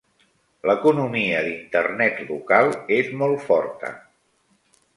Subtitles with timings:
[0.69, 3.93] L'economia d'Internet local és molt forta.